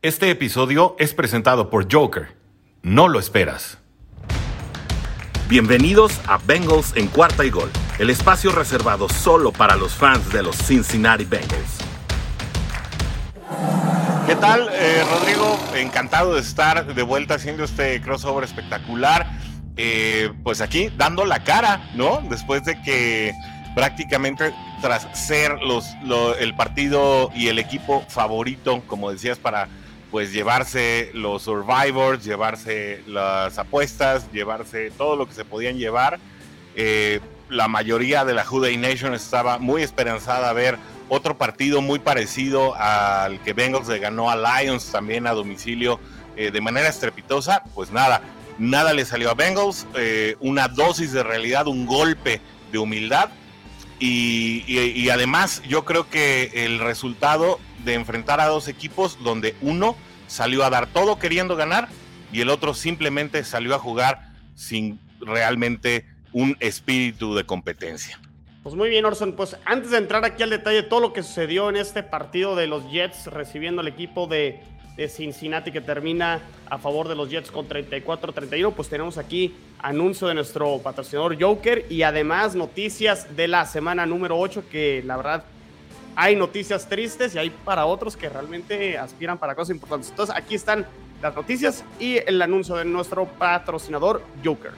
[0.00, 2.28] Este episodio es presentado por Joker.
[2.82, 3.78] No lo esperas.
[5.48, 10.44] Bienvenidos a Bengals en cuarta y gol, el espacio reservado solo para los fans de
[10.44, 11.78] los Cincinnati Bengals.
[14.28, 15.58] ¿Qué tal, eh, Rodrigo?
[15.74, 19.26] Encantado de estar de vuelta haciendo este crossover espectacular.
[19.76, 22.22] Eh, pues aquí dando la cara, ¿no?
[22.30, 23.32] Después de que
[23.74, 25.86] prácticamente tras ser los,
[26.38, 29.68] el partido y el equipo favorito, como decías, para
[30.10, 36.18] pues llevarse los survivors, llevarse las apuestas, llevarse todo lo que se podían llevar.
[36.76, 41.98] Eh, la mayoría de la Juday Nation estaba muy esperanzada a ver otro partido muy
[41.98, 45.98] parecido al que Bengals le ganó a Lions también a domicilio
[46.36, 47.62] eh, de manera estrepitosa.
[47.74, 48.22] Pues nada,
[48.58, 52.40] nada le salió a Bengals, eh, una dosis de realidad, un golpe
[52.72, 53.30] de humildad.
[54.00, 59.96] y además yo creo que el resultado de enfrentar a dos equipos donde uno
[60.26, 61.88] salió a dar todo queriendo ganar
[62.32, 68.20] y el otro simplemente salió a jugar sin realmente un espíritu de competencia.
[68.62, 69.32] Pues muy bien, Orson.
[69.32, 72.54] Pues antes de entrar aquí al detalle de todo lo que sucedió en este partido
[72.54, 74.60] de los Jets recibiendo al equipo de,
[74.96, 80.26] de Cincinnati que termina a favor de los Jets con 34-31, pues tenemos aquí anuncio
[80.26, 85.44] de nuestro patrocinador Joker y además noticias de la semana número 8 que la verdad
[86.18, 90.10] hay noticias tristes y hay para otros que realmente aspiran para cosas importantes.
[90.10, 90.84] Entonces aquí están
[91.22, 94.72] las noticias y el anuncio de nuestro patrocinador Joker.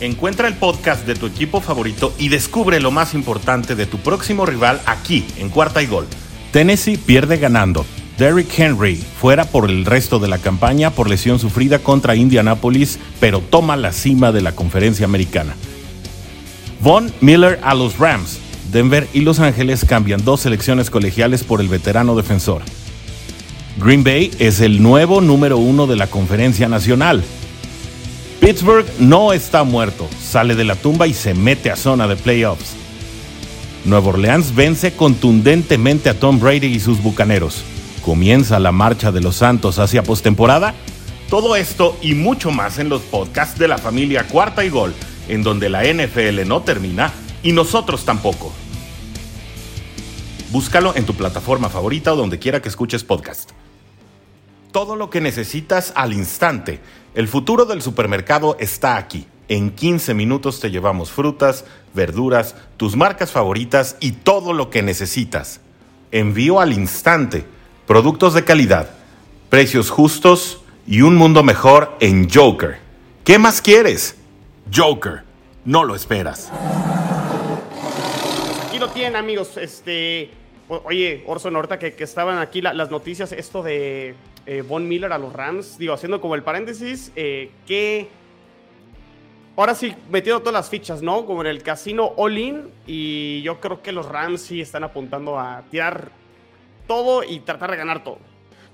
[0.00, 4.46] Encuentra el podcast de tu equipo favorito y descubre lo más importante de tu próximo
[4.46, 6.06] rival aquí en Cuarta y Gol.
[6.52, 7.84] Tennessee pierde ganando.
[8.16, 13.40] Derrick Henry fuera por el resto de la campaña por lesión sufrida contra Indianapolis, pero
[13.40, 15.54] toma la cima de la conferencia americana.
[16.86, 18.38] Von Miller a los Rams.
[18.70, 22.62] Denver y Los Ángeles cambian dos selecciones colegiales por el veterano defensor.
[23.76, 27.24] Green Bay es el nuevo número uno de la conferencia nacional.
[28.38, 32.76] Pittsburgh no está muerto, sale de la tumba y se mete a zona de playoffs.
[33.84, 37.64] Nueva Orleans vence contundentemente a Tom Brady y sus bucaneros.
[38.04, 40.72] Comienza la marcha de los Santos hacia postemporada.
[41.30, 44.94] Todo esto y mucho más en los podcasts de la familia Cuarta y Gol
[45.28, 48.52] en donde la NFL no termina y nosotros tampoco.
[50.50, 53.50] Búscalo en tu plataforma favorita o donde quiera que escuches podcast.
[54.72, 56.80] Todo lo que necesitas al instante.
[57.14, 59.26] El futuro del supermercado está aquí.
[59.48, 61.64] En 15 minutos te llevamos frutas,
[61.94, 65.60] verduras, tus marcas favoritas y todo lo que necesitas.
[66.10, 67.44] Envío al instante.
[67.86, 68.90] Productos de calidad,
[69.48, 72.78] precios justos y un mundo mejor en Joker.
[73.24, 74.16] ¿Qué más quieres?
[74.74, 75.22] Joker,
[75.64, 76.50] no lo esperas.
[78.66, 79.56] Aquí lo tienen, amigos.
[79.56, 80.30] Este,
[80.68, 84.14] oye, Orson, ahorita que, estaban aquí las noticias, esto de
[84.46, 88.08] eh, Von Miller a los Rams, digo, haciendo como el paréntesis, eh, que
[89.56, 91.26] ahora sí, metiendo todas las fichas, ¿no?
[91.26, 95.62] Como en el casino All-In, y yo creo que los Rams sí están apuntando a
[95.70, 96.10] tirar
[96.86, 98.18] todo y tratar de ganar todo.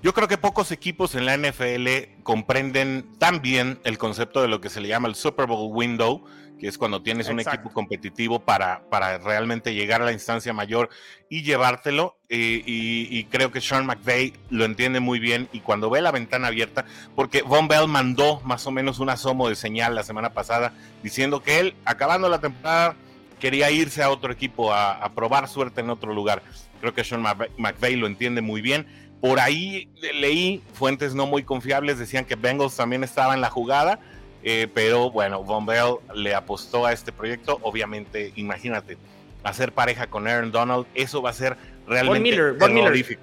[0.03, 4.61] Yo creo que pocos equipos en la NFL comprenden tan bien el concepto de lo
[4.61, 6.25] que se le llama el Super Bowl window,
[6.59, 10.91] que es cuando tienes un equipo competitivo para, para realmente llegar a la instancia mayor
[11.29, 12.17] y llevártelo.
[12.29, 16.85] y, creo que Sean McVay lo entiende muy bien y cuando ve la ventana abierta,
[17.15, 20.73] porque Von Bell mandó más o menos un asomo de señal la semana pasada
[21.05, 22.97] diciendo que él, acabando la temporada,
[23.39, 26.43] quería irse a otro equipo a, a probar suerte en otro lugar.
[26.81, 31.97] Creo que Sean McVay lo entiende muy bien por ahí leí fuentes no muy confiables,
[31.97, 34.01] decían que Bengals también estaba en la jugada,
[34.43, 37.61] eh, pero bueno, Von Bell le apostó a este proyecto.
[37.63, 38.99] Obviamente, imagínate,
[39.45, 41.57] hacer pareja con Aaron Donald, eso va a ser
[41.87, 43.19] realmente Miller, Von Miller.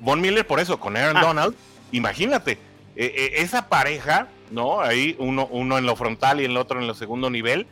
[0.00, 1.22] Von Miller, por eso, con Aaron ah.
[1.22, 1.54] Donald,
[1.92, 2.58] imagínate,
[2.96, 4.80] eh, eh, esa pareja, ¿no?
[4.80, 7.68] Ahí uno, uno en lo frontal y el otro en lo segundo nivel,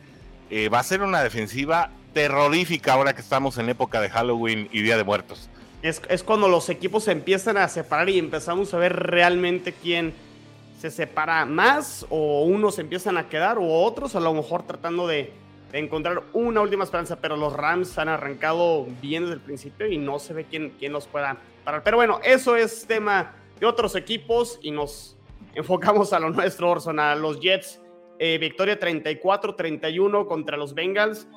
[0.73, 4.95] va a ser una defensiva terrorífica ahora que estamos en época de Halloween y Día
[4.95, 5.49] de Muertos
[5.81, 10.13] es, cuando los equipos se empiezan a separar y empezamos a ver realmente quién
[10.79, 15.33] se separa más o unos empiezan a quedar o otros a lo mejor tratando de,
[15.71, 20.17] encontrar una última esperanza, pero los Rams han arrancado bien desde el principio y no
[20.17, 21.83] se ve quién, quién los pueda parar.
[21.83, 25.15] Pero bueno, eso es tema de otros equipos y nos
[25.53, 27.79] enfocamos a lo nuestro, Orson, a los Jets.
[28.17, 31.27] Eh, victoria 34-31 contra los Bengals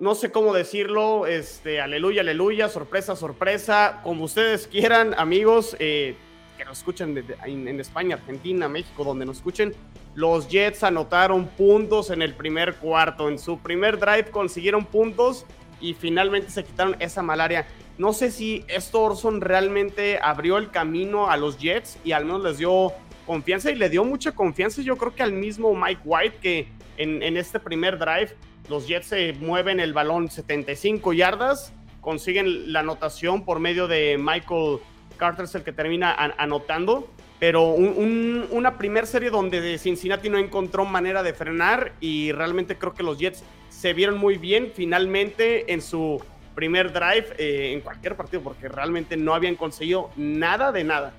[0.00, 6.14] no sé cómo decirlo, este, aleluya, aleluya, sorpresa, sorpresa, como ustedes quieran, amigos, eh,
[6.56, 9.74] que nos escuchen en, España, Argentina, México, donde nos escuchen,
[10.14, 15.46] los Jets anotaron puntos en el primer cuarto, en su primer drive consiguieron puntos
[15.80, 17.66] y finalmente se quitaron esa malaria.
[17.98, 22.42] No sé si esto Orson realmente abrió el camino a los Jets y al menos
[22.42, 22.92] les dio
[23.26, 27.22] confianza y le dio mucha confianza yo creo que al mismo Mike White que en,
[27.22, 28.34] en este primer drive
[28.68, 34.78] los Jets se mueven el balón 75 yardas, consiguen la anotación por medio de Michael
[35.16, 37.08] Carter, es el que termina anotando.
[37.38, 43.04] Pero una primera serie donde Cincinnati no encontró manera de frenar y realmente creo que
[43.04, 46.20] los Jets se vieron muy bien finalmente en su
[46.56, 51.12] primer drive eh, en cualquier partido porque realmente no habían conseguido nada de nada.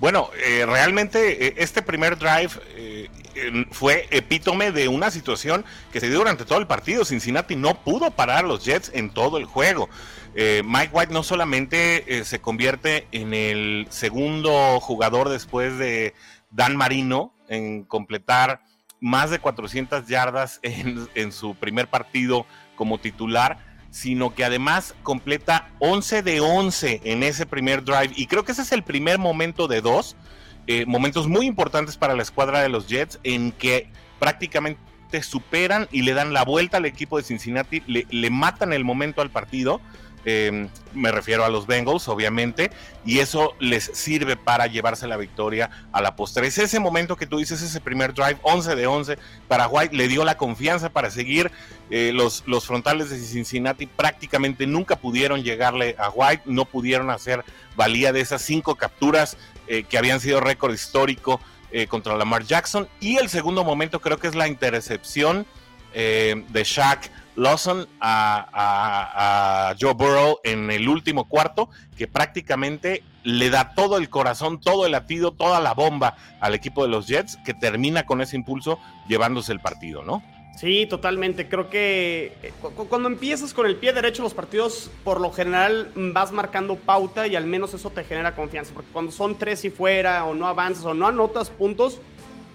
[0.00, 2.50] Bueno, eh, realmente eh, este primer drive
[3.70, 7.04] fue epítome de una situación que se dio durante todo el partido.
[7.04, 9.88] Cincinnati no pudo parar a los Jets en todo el juego.
[10.34, 16.14] Mike White no solamente se convierte en el segundo jugador después de
[16.50, 18.60] Dan Marino en completar
[19.00, 22.46] más de 400 yardas en, en su primer partido
[22.76, 23.58] como titular,
[23.90, 28.12] sino que además completa 11 de 11 en ese primer drive.
[28.16, 30.16] Y creo que ese es el primer momento de dos,
[30.68, 34.78] eh, momentos muy importantes para la escuadra de los Jets, en que prácticamente
[35.22, 39.30] superan y le dan la vuelta al equipo de Cincinnati, le, matan el momento al
[39.30, 39.80] partido
[40.24, 42.70] Em, me refiero a los Bengals, obviamente,
[43.06, 46.46] y eso les sirve para llevarse la victoria a la postre.
[46.46, 50.06] Es ese momento que tú dices, ese primer drive, 11 de 11, para White le
[50.06, 51.50] dio la confianza para seguir.
[51.90, 57.42] Eh, los, los frontales de Cincinnati prácticamente nunca pudieron llegarle a White, no pudieron hacer
[57.76, 59.38] valía de esas cinco capturas
[59.68, 62.88] eh, que habían sido récord histórico eh, contra Lamar Jackson.
[63.00, 65.46] Y el segundo momento creo que es la intercepción
[65.94, 73.96] de Shaq Lawson a, Joe Burrow en el último cuarto, que prácticamente le da todo
[73.96, 78.04] el corazón, todo el latido, toda la bomba al equipo de los Jets, que termina
[78.04, 80.22] con ese impulso llevándose el partido, ¿no?
[80.58, 81.48] Sí, totalmente.
[81.48, 82.52] Creo que eh,
[82.88, 87.36] cuando empiezas con el pie derecho los partidos, por lo general vas marcando pauta y
[87.36, 88.74] al menos eso te genera confianza.
[88.74, 92.00] Porque cuando son tres y fuera, o no avanzas, o no anotas puntos,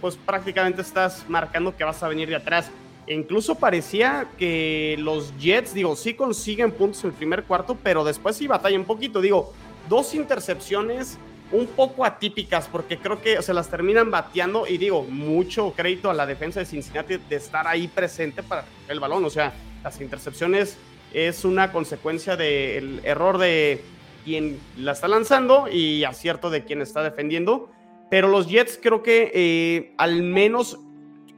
[0.01, 2.69] pues prácticamente estás marcando que vas a venir de atrás.
[3.07, 8.35] Incluso parecía que los Jets, digo, sí consiguen puntos en el primer cuarto, pero después
[8.35, 9.21] sí batalla un poquito.
[9.21, 9.53] Digo,
[9.87, 11.17] dos intercepciones
[11.53, 14.67] un poco atípicas, porque creo que se las terminan bateando.
[14.67, 18.99] Y digo, mucho crédito a la defensa de Cincinnati de estar ahí presente para el
[18.99, 19.23] balón.
[19.23, 19.53] O sea,
[19.83, 20.77] las intercepciones
[21.13, 23.81] es una consecuencia del error de
[24.25, 27.69] quien la está lanzando y acierto de quien está defendiendo.
[28.09, 30.79] Pero los Jets creo que eh, al menos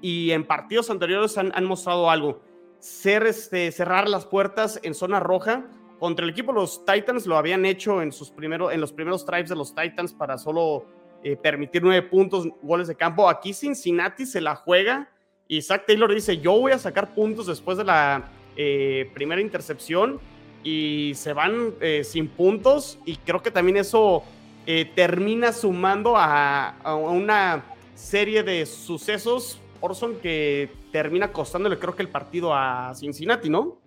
[0.01, 2.41] y en partidos anteriores han, mostrado algo.
[2.79, 5.65] Ser, este, cerrar las puertas en zona roja.
[5.99, 9.49] Contra el equipo los Titans lo habían hecho en, sus primeros, en los primeros drives
[9.49, 10.85] de los Titans para solo
[11.23, 13.29] eh, permitir nueve puntos, goles de campo.
[13.29, 15.09] Aquí Cincinnati se la juega
[15.47, 20.19] y Zach Taylor dice, yo voy a sacar puntos después de la eh, primera intercepción
[20.63, 24.23] y se van eh, sin puntos y creo que también eso
[24.95, 27.63] termina sumando a, a, una
[27.93, 33.77] serie de sucesos Orson que termina costándole creo que el partido a Cincinnati, ¿no?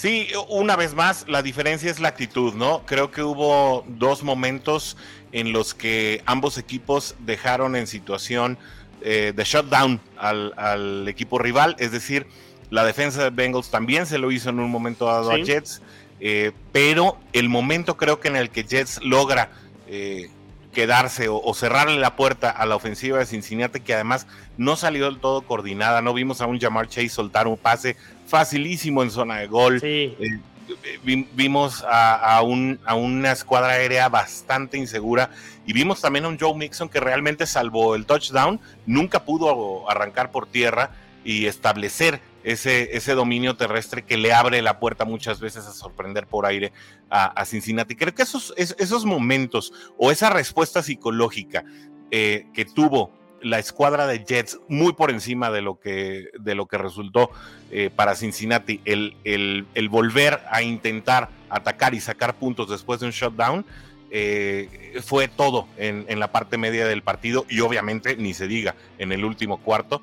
[0.00, 2.86] Sí, una vez más, la diferencia es la actitud, ¿no?
[2.86, 4.96] Creo que hubo dos momentos
[5.30, 8.56] en los que ambos equipos dejaron en situación
[9.02, 12.26] eh, de shutdown al, equipo rival, es decir,
[12.70, 15.82] la defensa de Bengals también se lo hizo en un momento dado a Jets,
[16.18, 19.50] eh, pero el momento creo que en el que Jets logra
[19.86, 20.30] eh,
[20.72, 25.18] quedarse o, cerrarle la puerta a la ofensiva de Cincinnati, que además no salió del
[25.18, 26.00] todo coordinada.
[26.00, 27.96] No vimos a un Jamar Chase soltar un pase
[28.30, 29.80] facilísimo en zona de gol.
[29.82, 30.40] Eh,
[31.02, 35.30] vimos a, un, a, una escuadra aérea bastante insegura
[35.66, 40.30] y vimos también a un Joe Mixon que realmente salvó el touchdown, nunca pudo arrancar
[40.30, 40.92] por tierra
[41.24, 46.26] y establecer ese, ese dominio terrestre que le abre la puerta muchas veces a sorprender
[46.26, 46.72] por aire
[47.10, 47.96] a, Cincinnati.
[47.96, 51.64] Creo que esos, esos momentos o esa respuesta psicológica
[52.12, 56.66] eh, que tuvo la escuadra de Jets muy por encima de lo que, de lo
[56.66, 57.30] que resultó
[57.70, 63.12] eh, para Cincinnati, el, el, volver a intentar atacar y sacar puntos después de un
[63.12, 63.64] shutdown,
[64.10, 68.74] eh, fue todo en, en, la parte media del partido y obviamente ni se diga
[68.98, 70.02] en el último cuarto,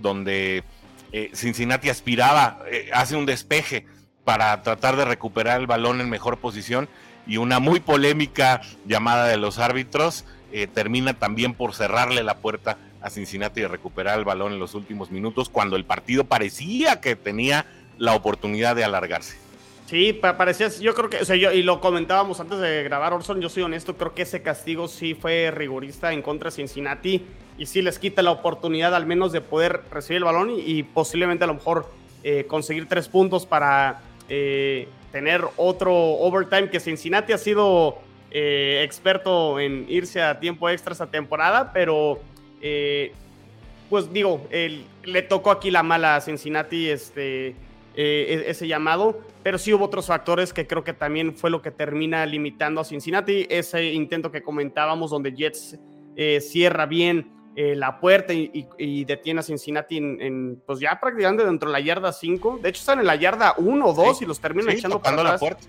[0.00, 0.64] donde
[1.12, 3.86] eh, Cincinnati aspiraba, eh, hace un despeje
[4.24, 6.88] para tratar de recuperar el balón en mejor posición
[7.28, 12.78] y una muy polémica llamada de los árbitros eh, termina también por cerrarle la puerta
[13.02, 17.14] a Cincinnati de recuperar el balón en los últimos minutos cuando el partido parecía que
[17.14, 17.66] tenía
[17.98, 19.36] la oportunidad de alargarse.
[19.86, 23.40] Sí, parecía, yo creo que, o sea, yo, y lo comentábamos antes de grabar, Orson,
[23.40, 27.24] yo soy honesto, creo que ese castigo sí fue rigorista en contra de Cincinnati
[27.56, 31.44] y sí les quita la oportunidad al menos de poder recibir el balón y, posiblemente
[31.44, 31.90] a lo mejor
[32.22, 37.98] eh, conseguir tres puntos para eh, tener otro overtime que Cincinnati ha sido
[38.30, 42.20] eh, experto en irse a tiempo extra esta temporada, pero
[42.60, 43.12] eh,
[43.88, 47.56] pues digo, le tocó aquí la mala a Cincinnati este,
[47.96, 51.70] e-, ese llamado, pero sí hubo otros factores que creo que también fue lo que
[51.70, 55.78] termina limitando a Cincinnati, ese intento que comentábamos donde Jets
[56.40, 61.72] cierra bien eh, la puerta y, detiene a Cincinnati en, pues ya prácticamente dentro de
[61.72, 62.60] la yarda 5.
[62.62, 65.36] De hecho, están en la yarda 1 o 2 y los terminan echando para la
[65.36, 65.66] puerta.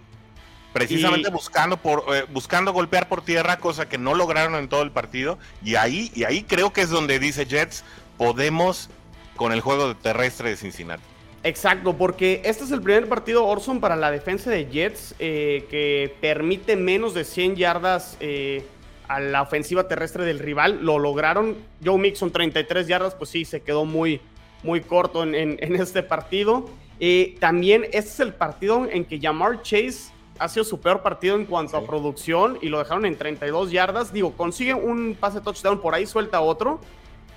[0.71, 4.91] Precisamente buscando, por, eh, buscando golpear por tierra, cosa que no lograron en todo el
[4.91, 5.39] partido.
[5.63, 7.83] Y ahí, y ahí creo que es donde dice Jets,
[8.19, 8.91] podemos
[9.35, 11.01] con el juego terrestre de Cincinnati.
[11.41, 16.15] Exacto, porque este es el primer partido Orson para la defensa de Jets eh, que
[16.21, 18.15] permite menos de 100 yardas
[19.09, 20.79] a la ofensiva terrestre del rival.
[20.81, 21.57] Lo lograron.
[21.83, 24.21] Joe Mixon, 33 yardas, pues sí, se quedó muy,
[24.63, 26.69] muy corto en, este partido.
[27.01, 31.35] Eh, también este es el partido en que Jamar Chase ha sido su peor partido
[31.35, 34.13] en cuanto a producción y lo dejaron en 32 yardas.
[34.13, 36.79] Digo, consigue un pase touchdown, por ahí suelta otro.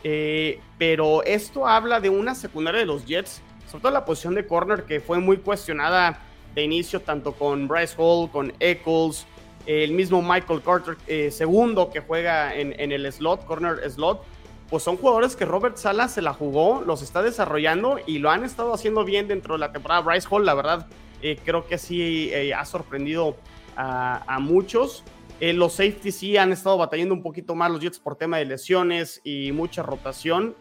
[0.04, 4.46] Eh, pero esto habla de una secundaria de los Jets, sobre todo la posición de
[4.46, 6.20] corner que fue muy cuestionada
[6.54, 9.26] de inicio, tanto con Bryce Hall, con Eccles,
[9.66, 14.22] el mismo Michael Carter, eh, segundo que juega en, el slot, corner slot,
[14.68, 18.44] pues son jugadores que Robert Sala se la jugó, los está desarrollando y lo han
[18.44, 20.00] estado haciendo bien dentro de la temporada.
[20.00, 20.86] Bryce Hall, la verdad,
[21.20, 23.36] eh, creo que sí eh, ha sorprendido
[23.76, 25.04] a, muchos.
[25.40, 29.20] los safeties sí han estado batallando un poquito más los Jets por tema de lesiones
[29.24, 30.54] y mucha rotación,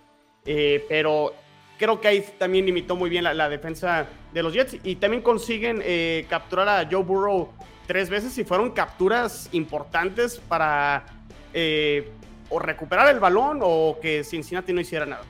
[0.44, 1.34] pero
[1.78, 5.22] creo que ahí también limitó muy bien la, la, defensa de los Jets y también
[5.24, 5.84] consiguen
[6.30, 7.50] capturar a Joe Burrow
[7.88, 11.06] tres veces y fueron capturas importantes para
[11.54, 12.10] eh,
[12.50, 15.24] o recuperar el balón o que Cincinnati no hiciera nada.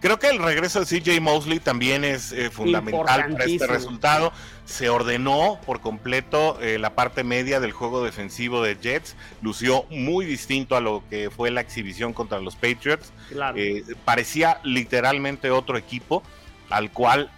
[0.00, 4.32] Creo que el regreso de CJ Mosley también es eh, fundamental para este resultado.
[4.64, 9.16] Se ordenó por completo eh, la parte media del juego defensivo de Jets.
[9.42, 13.12] Lució muy distinto a lo que fue la exhibición contra los Patriots.
[14.04, 16.22] parecía literalmente otro equipo
[16.70, 17.30] al cual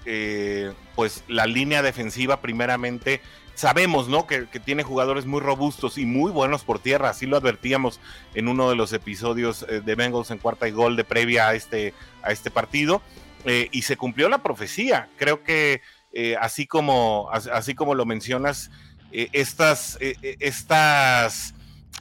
[0.97, 3.23] pues la línea defensiva primeramente
[3.61, 4.27] sabemos, ¿no?
[4.27, 7.11] Que, tiene jugadores muy robustos y muy buenos por tierra.
[7.11, 8.01] Así lo advertíamos
[8.35, 11.55] en uno de los episodios eh, de Bengals en cuarta y gol de previa a
[11.55, 13.03] este, a este partido.
[13.45, 15.11] Eh, y se cumplió la profecía.
[15.19, 15.83] Creo que
[16.15, 18.71] eh, así, como, así como lo mencionas,
[19.13, 21.55] estas, estas,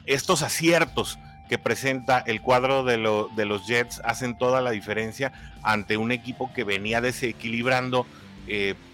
[0.05, 2.97] estos aciertos que presenta el cuadro de,
[3.35, 8.05] de los Jets hacen toda la diferencia ante un equipo que venía desequilibrando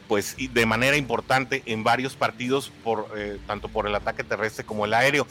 [0.07, 4.85] pues de manera importante en varios partidos, por, eh, tanto por el ataque terrestre como
[4.85, 5.27] el aéreo.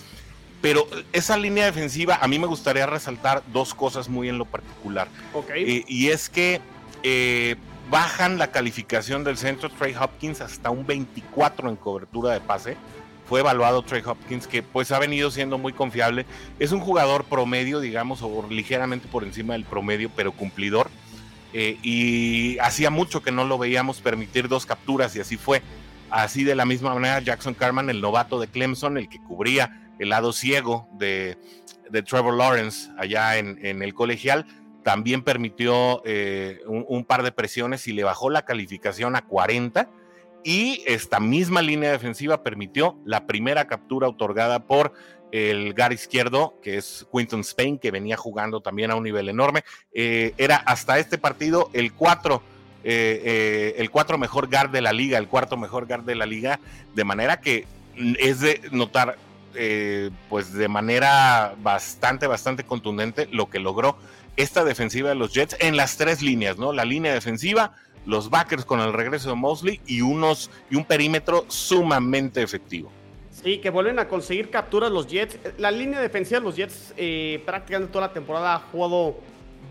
[0.60, 5.08] Pero esa línea defensiva, a mí me gustaría resaltar dos cosas muy en lo particular.
[5.54, 6.60] Eh, y es que
[7.02, 7.56] eh,
[7.90, 12.76] bajan la calificación del centro Trey Hopkins hasta un 24 en cobertura de pase.
[13.28, 16.24] Fue evaluado Trey Hopkins, que pues ha venido siendo muy confiable.
[16.58, 20.90] Es un jugador promedio, digamos, o ligeramente por encima del promedio, pero cumplidor.
[21.56, 25.62] Eh, y hacía mucho que no lo veíamos permitir dos capturas y así fue.
[26.10, 30.08] Así de la misma manera Jackson Carman, el novato de Clemson, el que cubría el
[30.08, 31.38] lado ciego de,
[32.06, 34.46] Trevor Lawrence allá en, el colegial,
[34.82, 39.88] también permitió eh, un, par de presiones y le bajó la calificación a 40.
[40.44, 44.92] Y esta misma línea defensiva permitió la primera captura otorgada por
[45.32, 49.64] el gar izquierdo, que es Quinton Spain, que venía jugando también a un nivel enorme.
[49.92, 52.40] Eh, era hasta este partido el 4.
[52.86, 56.26] Eh, eh, el cuatro mejor guard de la liga, el cuarto mejor guard de la
[56.26, 56.60] liga,
[56.94, 59.16] de manera que es de notar,
[60.28, 63.96] pues de manera bastante, bastante contundente lo que logró
[64.36, 66.72] esta defensiva de los Jets en las tres líneas, ¿no?
[66.72, 67.72] La línea defensiva,
[68.06, 72.90] los backers con el regreso de Mosley y unos y un perímetro sumamente efectivo.
[73.30, 75.38] Sí, que vuelven a conseguir capturas los Jets.
[75.58, 79.16] La línea defensiva de los Jets eh, prácticamente toda la temporada ha jugado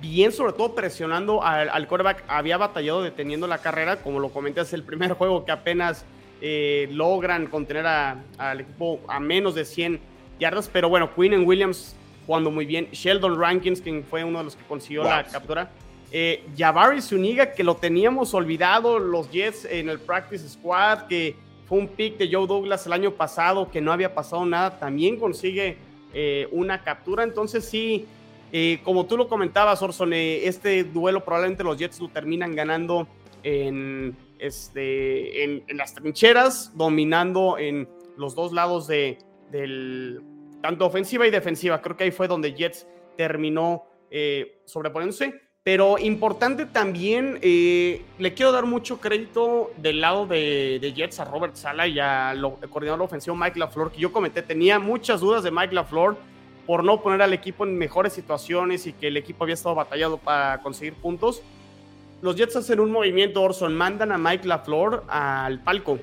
[0.02, 2.24] bien, sobre todo presionando al, al quarterback.
[2.28, 6.06] Había batallado deteniendo la carrera, como lo comenté, es el primer juego que apenas
[6.42, 10.02] eh, logran contener al equipo a menos de 100
[10.40, 10.70] yardas.
[10.72, 12.90] Pero bueno, Quinn and Williams jugando muy bien.
[12.92, 15.72] Sheldon Rankins, quien fue uno de los que consiguió la captura.
[16.15, 21.79] Eh, Jabari Zuniga, que lo teníamos olvidado, los Jets en el practice squad, que fue
[21.79, 25.77] un pick de Joe Douglas el año pasado que no había pasado nada, también consigue
[26.13, 27.24] eh, una captura.
[27.24, 28.05] Entonces sí,
[28.51, 33.08] eh, como tú lo comentabas, Orson, eh, este duelo probablemente los Jets lo terminan ganando
[33.41, 39.17] en, este, en, las trincheras, dominando en los dos lados de,
[40.62, 41.82] tanto ofensiva y defensiva.
[41.82, 42.86] Creo que ahí fue donde Jets
[43.17, 43.86] terminó
[44.65, 45.41] sobreponiéndose.
[45.63, 51.55] Pero importante también, eh, le quiero dar mucho crédito del lado de, Jets a Robert
[51.55, 55.74] Sala y al coordinador ofensivo Mike LaFleur, que yo comenté, tenía muchas dudas de Mike
[55.74, 56.17] LaFleur
[56.67, 60.17] por no poner al equipo en mejores situaciones y que el equipo había estado batallado
[60.17, 61.41] para conseguir puntos.
[62.22, 65.98] Los Jets hacen un movimiento, Orson, mandan a Mike LaFleur al palco.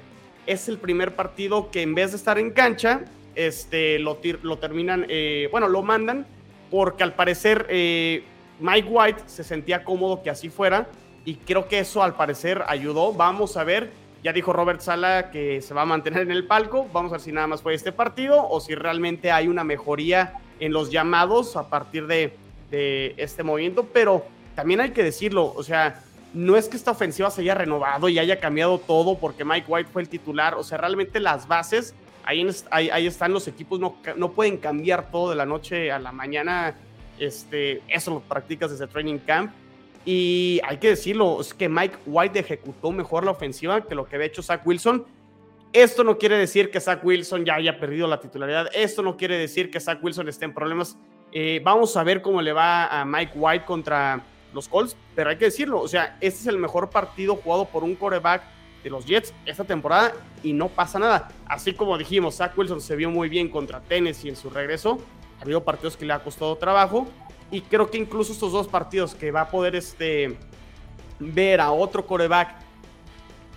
[0.46, 3.02] Es el primer partido que en vez de estar en cancha,
[3.34, 6.26] este, lo, lo terminan, eh, bueno, lo mandan
[6.70, 7.66] porque al parecer...
[7.68, 8.24] Eh,
[8.60, 10.86] Mike White se sentía cómodo que así fuera
[11.24, 13.12] y creo que eso al parecer ayudó.
[13.12, 13.90] Vamos a ver,
[14.22, 16.86] ya dijo Robert Sala que se va a mantener en el palco.
[16.92, 20.34] Vamos a ver si nada más fue este partido o si realmente hay una mejoría
[20.60, 22.36] en los llamados a partir de,
[22.70, 23.86] este movimiento.
[23.92, 24.24] Pero
[24.54, 26.02] también hay que decirlo, o sea,
[26.32, 29.90] no es que esta ofensiva se haya renovado y haya cambiado todo porque Mike White
[29.92, 30.54] fue el titular.
[30.54, 35.30] O sea, realmente las bases, ahí, ahí, están los equipos, no, no pueden cambiar todo
[35.30, 36.76] de la noche a la mañana
[37.20, 39.52] este, eso lo practicas desde training camp.
[40.04, 44.16] Y hay que decirlo, es que Mike White ejecutó mejor la ofensiva que lo que
[44.16, 45.04] había hecho Zach Wilson.
[45.72, 48.68] Esto no quiere decir que Zach Wilson ya haya perdido la titularidad.
[48.74, 50.96] Esto no quiere decir que Zach Wilson esté en problemas.
[51.32, 55.36] Eh, vamos a ver cómo le va a Mike White contra los Colts, pero hay
[55.36, 58.42] que decirlo, o sea, este es el mejor partido jugado por un coreback
[58.82, 60.12] de los Jets esta temporada
[60.42, 61.28] y no pasa nada.
[61.46, 64.98] Así como dijimos, Zach Wilson se vio muy bien contra Tennessee en su regreso
[65.40, 67.08] ha habido partidos que le ha costado trabajo
[67.50, 70.36] y creo que incluso estos dos partidos que va a poder este,
[71.18, 72.54] ver a otro coreback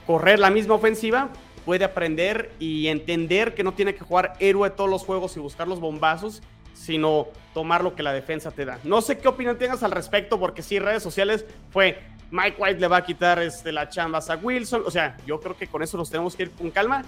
[0.07, 1.29] correr la misma ofensiva,
[1.65, 5.67] puede aprender y entender que no tiene que jugar héroe todos los juegos y buscar
[5.67, 6.41] los bombazos,
[6.73, 8.79] sino tomar lo que la defensa te da.
[8.83, 11.99] No sé qué opinión tengas al respecto, porque sí, redes sociales fue
[12.31, 14.83] Mike White le va a quitar este, la chamba a Wilson.
[14.85, 17.05] O sea, yo creo que con eso nos tenemos que ir con calma.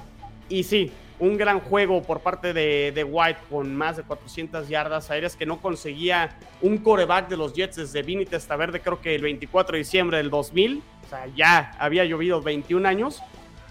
[0.49, 5.35] Y sí, un gran juego por parte de, White con más de 400 yardas aéreas
[5.35, 9.73] que no conseguía un coreback de los Jets desde Vinny Testaverde, creo que el 24
[9.73, 10.81] de diciembre del 2000.
[11.05, 13.21] O sea, ya había llovido 21 años.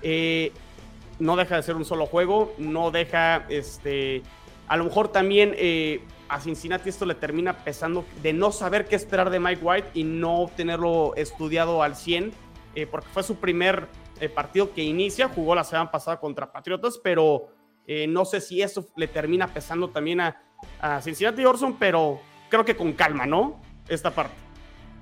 [0.03, 0.53] Eh,
[1.19, 4.23] no deja de ser un solo juego, no deja, este,
[4.67, 8.97] a lo mejor también eh, a Cincinnati esto le termina pesando de no saber qué
[8.97, 12.33] esperar de Mike White y no tenerlo estudiado al 100,
[12.75, 13.87] eh, porque fue su primer
[14.21, 17.49] el partido que inicia, jugó la semana pasada contra Patriotas, pero
[17.87, 20.41] eh, no sé si eso le termina pesando también a,
[21.03, 23.61] Cincinnati Orson, pero creo que con calma, ¿no?
[23.87, 24.35] Esta parte.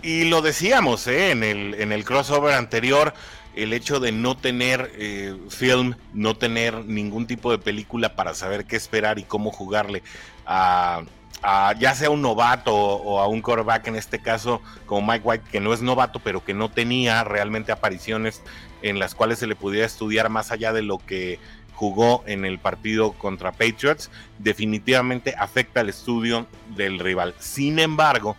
[0.03, 1.31] Y lo decíamos ¿eh?
[1.31, 3.15] en, el, en el crossover anterior,
[3.55, 8.65] el hecho de no tener eh, film, no tener ningún tipo de película para saber
[8.65, 10.03] qué esperar y cómo jugarle
[10.47, 11.03] a,
[11.79, 15.61] ya sea un novato o a un quarterback en este caso como Mike White que
[15.61, 18.43] no es novato pero que no tenía realmente apariciones
[18.83, 21.39] en las cuales se le pudiera estudiar más allá de lo que
[21.73, 27.35] jugó en el partido contra Patriots definitivamente afecta el estudio del rival.
[27.39, 28.37] Sin embargo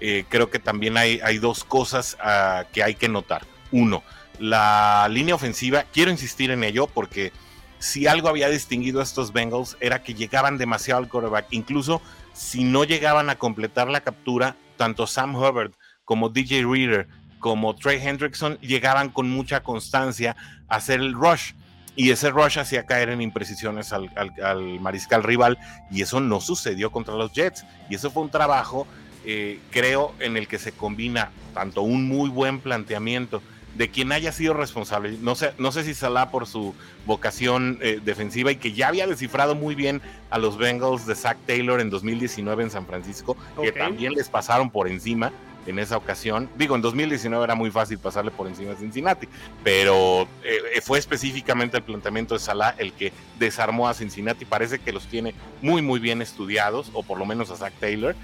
[0.00, 3.46] eh, creo que también hay, hay dos cosas ah, que hay que notar.
[3.72, 4.02] Uno
[4.38, 7.32] la línea ofensiva quiero insistir en ello porque
[7.78, 11.46] si algo había distinguido a estos Bengals era que llegaban demasiado al quarterback.
[11.50, 12.00] Incluso
[12.32, 15.72] si no llegaban a completar la captura, tanto Sam Hubbard
[16.04, 17.08] como DJ Reader
[17.44, 20.34] como Trey Hendrickson llegaban con mucha constancia
[20.66, 21.52] a hacer el rush.
[21.94, 25.58] Y ese rush hacía caer en imprecisiones al, mariscal rival
[25.90, 27.66] y eso no sucedió contra los Jets.
[27.90, 28.86] Y eso fue un trabajo,
[29.26, 33.42] eh, creo, en el que se combina tanto un muy buen planteamiento
[33.74, 35.18] de quien haya sido responsable.
[35.20, 39.06] No sé, no sé si Salah por su vocación eh, defensiva y que ya había
[39.06, 43.70] descifrado muy bien a los Bengals de Zach Taylor en 2019 en San Francisco, que
[43.70, 45.30] también les pasaron por encima
[45.66, 46.48] en esa ocasión.
[46.56, 49.28] Digo, en 2019 era muy fácil pasarle por encima a Cincinnati,
[49.62, 54.44] pero eh, fue específicamente el planteamiento de Salah el que desarmó a Cincinnati.
[54.44, 58.14] Parece que los tiene muy, muy bien estudiados, o por lo menos a Zach Taylor.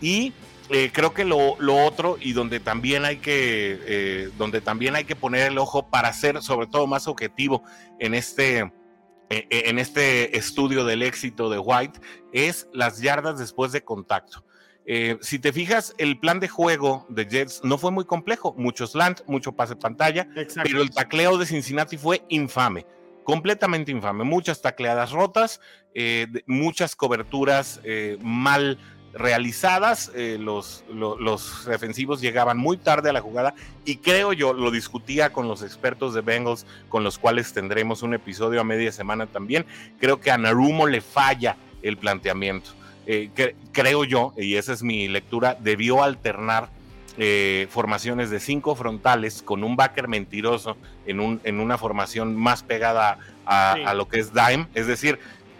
[0.00, 0.32] Y
[0.70, 5.14] eh, creo que lo, otro y donde también hay que eh, donde también hay que
[5.14, 7.62] poner el ojo para ser sobre todo más objetivo
[7.98, 8.72] en este
[9.30, 11.98] en este estudio del éxito de White
[12.32, 14.44] es las yardas después de contacto.
[15.20, 19.20] Si te fijas, el plan de juego de Jets no fue muy complejo, mucho slant,
[19.26, 20.28] mucho pase pantalla,
[20.62, 22.86] pero el tacleo de Cincinnati fue infame,
[23.24, 25.60] completamente infame, muchas tacleadas rotas,
[26.46, 27.80] muchas coberturas
[28.20, 28.78] mal
[29.14, 34.70] realizadas, eh, los, los, defensivos llegaban muy tarde a la jugada y creo yo, lo
[34.70, 39.26] discutía con los expertos de Bengals, con los cuales tendremos un episodio a media semana
[39.26, 39.66] también,
[40.00, 42.72] creo que a Narumo le falla el planteamiento.
[43.06, 43.30] Eh,
[43.72, 46.68] creo yo, y esa es mi lectura, debió alternar
[47.16, 52.62] eh, formaciones de cinco frontales con un backer mentiroso en, un, en una formación más
[52.62, 55.18] pegada a, a lo que es dime, es decir,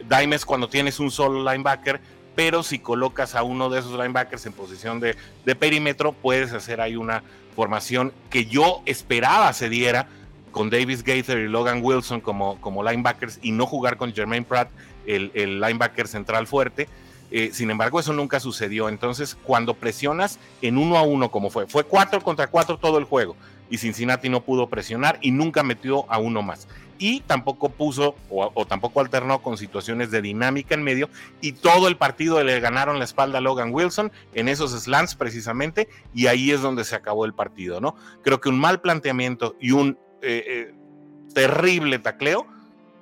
[0.08, 2.00] dime es cuando tienes un solo linebacker
[2.34, 6.80] pero si colocas a uno de esos linebackers en posición de, de perímetro, puedes hacer
[6.80, 7.22] ahí una
[7.54, 10.08] formación que yo esperaba se diera
[10.50, 14.68] con Davis Gaither y Logan Wilson como, como linebackers y no jugar con Jermaine Pratt,
[15.06, 16.88] el, el linebacker central fuerte.
[17.36, 18.88] Eh, sin embargo, eso nunca sucedió.
[18.88, 23.02] Entonces, cuando presionas en uno a uno, como fue, fue cuatro contra cuatro todo el
[23.02, 23.34] juego
[23.68, 26.68] y Cincinnati no pudo presionar y nunca metió a uno más.
[26.96, 31.08] Y tampoco puso o, tampoco alternó con situaciones de dinámica en medio
[31.40, 35.88] y todo el partido le ganaron la espalda a Logan Wilson en esos slants precisamente
[36.14, 37.96] y ahí es donde se acabó el partido, ¿no?
[38.22, 40.74] Creo que un mal planteamiento y un eh, eh,
[41.34, 42.46] terrible tacleo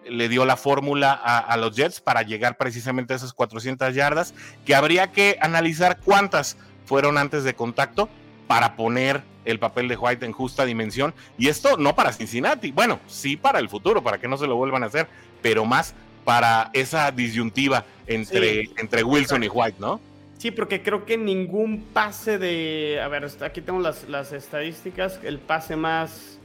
[0.09, 4.35] le dio la fórmula a, los Jets para llegar precisamente a esas 400 yardas,
[4.65, 8.09] que habría que analizar cuántas fueron antes de contacto
[8.47, 11.15] para poner el papel de White en justa dimensión.
[11.39, 14.57] Y esto no para Cincinnati, bueno, sí para el futuro, para que no se lo
[14.57, 15.07] vuelvan a hacer,
[15.41, 20.01] pero más para esa disyuntiva entre, entre Wilson y White, ¿no?
[20.39, 23.01] Sí, porque creo que ningún pase de...
[23.03, 26.41] A ver, aquí tengo las, las estadísticas, el pase más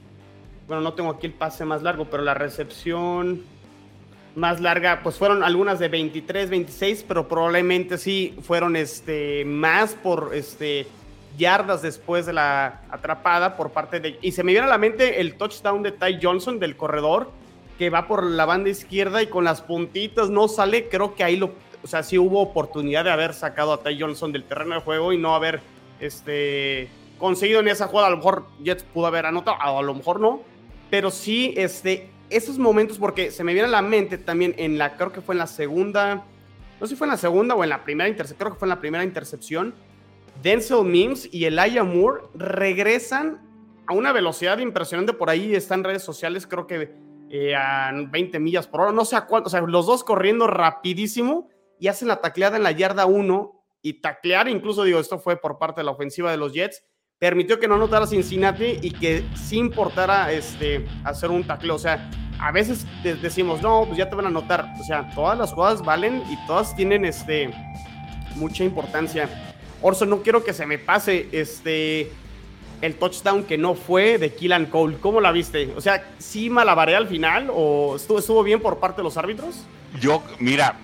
[0.67, 3.43] bueno, no tengo aquí el pase más largo, pero la recepción
[4.36, 10.32] más larga, pues fueron algunas de 23, 26, pero probablemente sí fueron este, más por
[10.34, 10.86] este,
[11.38, 14.19] yardas después de la atrapada por parte de...
[14.21, 17.32] Y se me viene a la mente el touchdown de Ty Johnson del corredor,
[17.80, 20.89] que va por la banda izquierda y con las puntitas no sale.
[20.89, 21.51] Creo que ahí lo...
[21.84, 25.13] O sea, sí hubo oportunidad de haber sacado a Ty Johnson del terreno de juego
[25.13, 25.62] y no haber
[25.99, 28.08] este, conseguido en esa jugada.
[28.08, 30.41] A lo mejor Jets pudo haber anotado, a lo mejor no
[30.89, 34.95] pero sí, este, esos momentos, porque se me viene a la mente también en la,
[34.95, 36.26] creo que fue en la segunda,
[36.80, 38.65] no sé si fue en la segunda o en la primera intercepción, creo que fue
[38.67, 39.73] en la primera intercepción,
[40.41, 43.41] Denzel Mims y Elijah Moore regresan
[43.88, 46.91] a una velocidad impresionante, por ahí están redes sociales, creo que
[47.30, 50.47] eh, a 20 millas por hora, no sé a cuánto, o sea, los dos corriendo
[50.47, 55.38] rapidísimo y hacen la tacleada en la yarda 1 y taclear, incluso digo, esto fue
[55.38, 56.84] por parte de la ofensiva de los Jets,
[57.19, 61.75] permitió que no anotara Cincinnati y que sí importara este, hacer un tacleo.
[61.75, 64.73] O sea, a veces decimos, no, pues ya te van a anotar.
[64.80, 67.49] O sea, todas las jugadas valen y todas tienen este,
[68.36, 69.30] mucha importancia.
[69.82, 72.12] Orso, no quiero que se me pase este,
[72.82, 74.97] el touchdown que no fue de Killan Cole.
[74.99, 75.73] ¿Cómo la viste?
[75.75, 79.63] O sea, ¿sí malabaré al final o estuvo, estuvo bien por parte de los árbitros?
[79.99, 80.75] Yo, mira,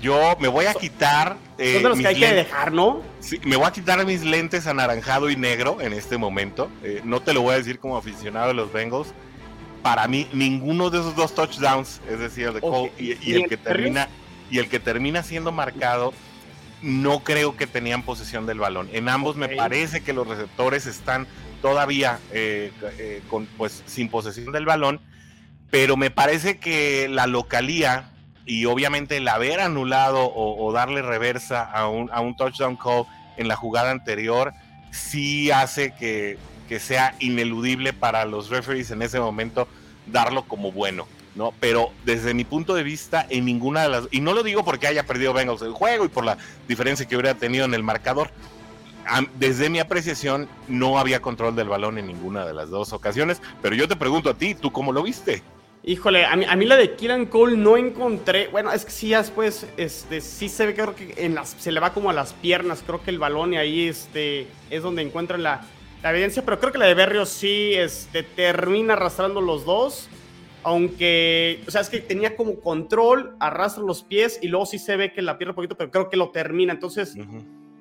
[0.00, 1.36] yo me voy a quitar.
[1.58, 3.02] Eh, son de los que hay que dejar, ¿no?
[3.20, 6.70] Sí, me voy a quitar mis lentes anaranjado y negro en este momento.
[6.82, 9.14] Eh, no te lo voy a decir como aficionado de los Bengals.
[9.82, 13.56] Para mí, ninguno de esos dos touchdowns, es decir, el de Cole y, el que
[13.56, 14.08] termina
[14.50, 16.12] y el que termina siendo marcado,
[16.82, 18.88] no creo que tenían posesión del balón.
[18.92, 21.26] En ambos me parece que los receptores están
[21.62, 22.70] todavía eh,
[23.28, 25.00] con, pues, sin posesión del balón,
[25.70, 28.11] pero me parece que la localía
[28.44, 33.04] y obviamente el haber anulado o, darle reversa a un, a un, touchdown call
[33.36, 34.52] en la jugada anterior
[34.90, 39.68] sí hace que, que, sea ineludible para los referees en ese momento
[40.06, 41.52] darlo como bueno, ¿no?
[41.60, 44.08] Pero desde mi punto de vista, en ninguna de las...
[44.10, 46.36] Y no lo digo porque haya perdido Bengals el juego y por la
[46.68, 48.30] diferencia que hubiera tenido en el marcador.
[49.38, 53.74] Desde mi apreciación, no había control del balón en ninguna de las dos ocasiones, pero
[53.74, 55.42] yo te pregunto a ti, ¿tú cómo lo viste?
[55.84, 58.46] Híjole, a mí, a mí la de Killan Cole no encontré.
[58.48, 61.80] Bueno, es que sí, después, este, sí se ve, creo que en las, se le
[61.80, 62.84] va como a las piernas.
[62.86, 65.66] Creo que el balón y ahí este, es donde encuentran la,
[66.04, 66.44] evidencia.
[66.44, 70.08] Pero creo que la de Berrios sí este, termina arrastrando los dos.
[70.62, 74.94] Aunque, o sea, es que tenía como control, arrastra los pies y luego sí se
[74.96, 76.72] ve que la pierde un poquito, pero creo que lo termina.
[76.72, 77.16] Entonces,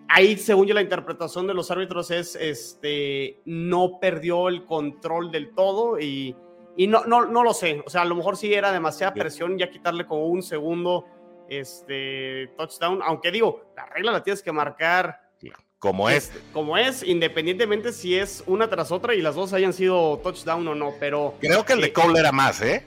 [0.08, 5.52] ahí, según yo, la interpretación de los árbitros es, este, no perdió el control del
[5.54, 6.36] todo y
[6.76, 7.82] y no, no, no lo sé.
[7.86, 11.06] O sea, a lo mejor sí era demasiada presión ya quitarle como un segundo
[11.50, 13.02] este, touchdown.
[13.04, 15.32] Aunque digo, la regla la tienes que marcar.
[15.80, 16.32] Como es.
[16.54, 20.76] Como es, independientemente si es una tras otra y las dos hayan sido touchdown o
[20.76, 21.34] no, pero...
[21.40, 22.86] Creo que el de eh, Cole era más, ¿eh?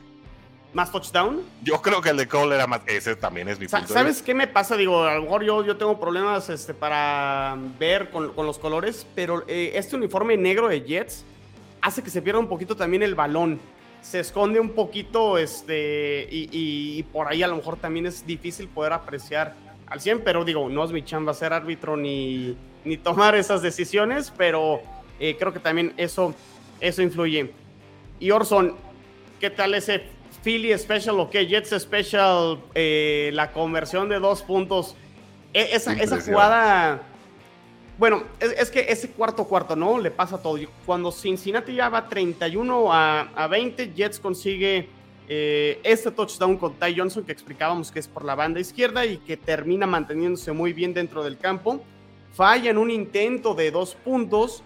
[0.73, 1.43] ¿Más touchdown?
[1.65, 2.83] Yo creo que el de Cole era más.
[2.87, 4.77] Ese también es mi punto ¿Sabes qué me pasa?
[4.77, 9.05] Digo, a lo mejor yo, yo tengo problemas este, para ver con, con los colores,
[9.17, 11.25] pero eh, este uniforme negro de Jets
[11.81, 13.61] hace que se pierda un poquito también el balón
[14.05, 18.93] se esconde un poquito este, y, por ahí a lo mejor también es difícil poder
[18.93, 19.55] apreciar
[19.87, 24.31] al 100, pero digo, no es mi chamba ser árbitro ni, ni tomar esas decisiones,
[24.37, 24.83] pero
[25.19, 26.35] eh, creo que también eso,
[26.81, 27.51] eso influye.
[28.21, 28.77] Y Orson,
[29.41, 30.03] ¿qué tal ese
[30.43, 31.47] Philly Special o qué?
[31.47, 34.97] Jets Special, eh, la conversión de dos puntos?
[35.55, 37.01] E, esa, esa jugada
[37.99, 39.99] bueno, es, que ese cuarto cuarto, ¿no?
[39.99, 40.59] Le pasa todo.
[40.85, 44.89] Cuando Cincinnati ya va 31 a, a 20, Jets consigue
[45.27, 49.37] este touchdown con Ty Johnson que explicábamos que es por la banda izquierda y que
[49.37, 51.81] termina manteniéndose muy bien dentro del campo.
[52.33, 54.63] Falla en un intento de dos puntos.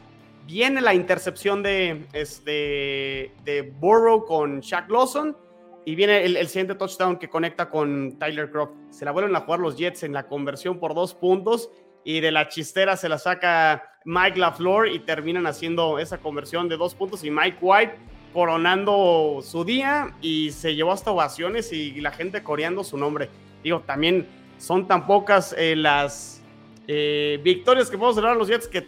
[0.47, 5.37] Viene la intercepción de, este, de Burrow con Shaq Lawson.
[5.85, 8.73] Y viene el, siguiente touchdown que conecta con Tyler Croft.
[8.91, 11.71] Se la vuelven a jugar los Jets en la conversión por dos puntos.
[12.09, 16.79] Y de la chistera se la saca Mike LaFleur y terminan haciendo esa conversión de
[16.79, 17.23] dos puntos.
[17.23, 17.97] Y Mike White
[18.33, 23.29] coronando su día y se llevó hasta ovaciones y la gente coreando su nombre.
[23.63, 26.43] Digo, también son tan pocas eh, las
[26.87, 28.87] eh, victorias que podemos celebrar los Jets que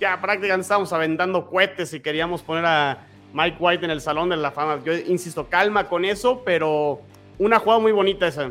[0.00, 4.36] ya prácticamente estábamos aventando cohetes y queríamos poner a Mike White en el Salón de
[4.36, 4.80] la Fama.
[4.84, 7.02] Yo insisto, calma con eso, pero
[7.38, 8.50] una jugada muy bonita esa.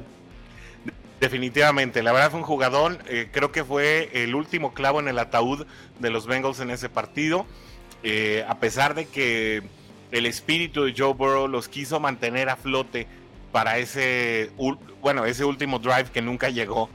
[1.21, 5.19] Definitivamente, la verdad fue un jugador, eh, creo que fue el último clavo en el
[5.19, 5.65] ataúd
[5.99, 7.45] de los Bengals en ese partido,
[8.47, 9.61] a pesar de que
[10.11, 13.07] el espíritu de Joe Burrow los quiso mantener a flote
[13.51, 14.51] para ese,
[15.01, 16.89] bueno, ese último drive que nunca llegó.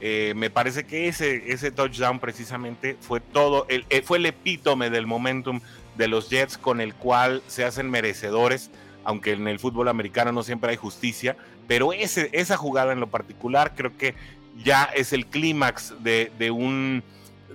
[0.00, 4.90] Eh, me parece que ese, ese touchdown precisamente fue todo, el, eh, fue el epítome
[4.90, 5.60] del momentum
[5.96, 8.72] de los Jets con el cual se hacen merecedores,
[9.04, 13.74] aunque en el fútbol americano no siempre hay justicia, pero esa jugada en lo particular
[13.74, 14.14] creo que
[14.62, 17.02] ya es el clímax de, de un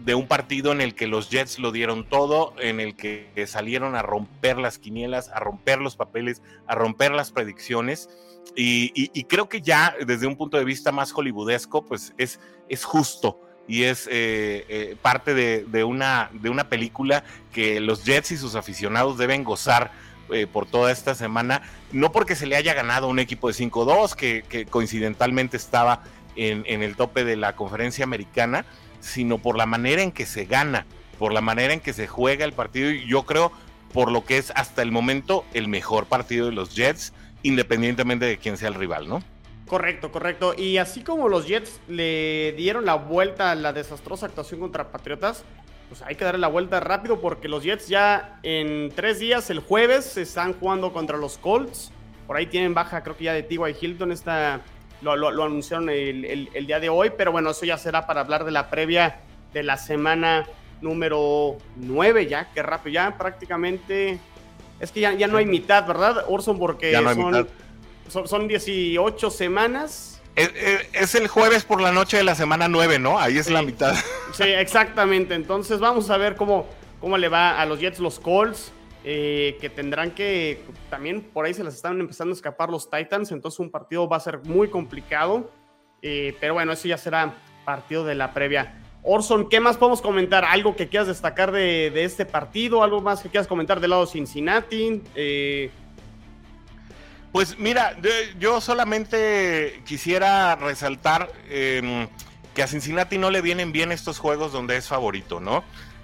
[0.07, 3.95] de un partido en el que los Jets lo dieron todo, en el que salieron
[3.95, 8.09] a romper las quinielas, a romper los papeles, a romper las predicciones.
[8.55, 12.39] Y, creo que ya desde un punto de vista más hollywoodesco, pues es,
[12.69, 18.31] es justo y es eh, eh, parte de, una, de una película que los Jets
[18.31, 19.91] y sus aficionados deben gozar
[20.31, 21.61] eh, por toda esta semana,
[21.91, 26.03] no porque se le haya ganado un equipo de 5-2 que, coincidentalmente estaba
[26.35, 28.65] en, en el tope de la conferencia americana,
[28.99, 30.85] sino por la manera en que se gana,
[31.17, 33.51] por la manera en que se juega el partido y yo creo
[33.93, 37.13] por lo que es hasta el momento el mejor partido de los Jets,
[37.43, 39.23] independientemente de quién sea el rival, ¿no?
[39.67, 40.53] Correcto, correcto.
[40.57, 45.43] Y así como los Jets le dieron la vuelta a la desastrosa actuación contra Patriotas,
[45.89, 49.59] pues hay que darle la vuelta rápido porque los Jets ya en tres días, el
[49.59, 51.91] jueves, se están jugando contra los Colts.
[52.25, 53.75] Por ahí tienen baja, creo que ya de T.Y.
[53.79, 54.61] Hilton esta
[55.01, 58.69] lo, anunciaron el, día de hoy, pero bueno, eso ya será para hablar de la
[58.69, 59.19] previa
[59.53, 60.45] de la semana
[60.81, 64.19] número 9, ya, qué rápido, ya prácticamente,
[64.79, 66.59] es que ya, ya no hay mitad, ¿verdad, Orson?
[66.59, 66.93] Porque
[68.09, 70.16] son, son, 18 semanas.
[70.37, 73.17] Es, el jueves por la noche de la semana 9, ¿no?
[73.17, 73.95] Ahí es la mitad.
[74.33, 75.33] Sí, exactamente.
[75.33, 76.67] Entonces vamos a ver cómo,
[76.99, 78.71] cómo le va a los Jets, los Colts.
[79.03, 83.31] Eh, que tendrán que, también por ahí se les están empezando a escapar los Titans,
[83.31, 85.49] entonces un partido va a ser muy complicado,
[86.01, 88.81] eh, pero bueno, eso ya será partido de la previa.
[89.03, 90.43] Orson, ¿qué más podemos comentar?
[90.43, 92.83] ¿Algo que quieras destacar de, este partido?
[92.83, 95.01] ¿Algo más que quieras comentar del lado de Cincinnati?
[95.15, 95.71] Eh,
[97.37, 97.95] pues mira,
[98.39, 102.07] yo solamente quisiera resaltar em,
[102.55, 105.63] que a Cincinnati no le vienen bien estos juegos donde es favorito, ¿no?